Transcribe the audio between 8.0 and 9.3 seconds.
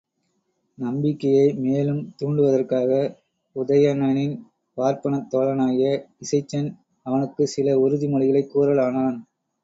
மொழிகளைக் கூறலானான்.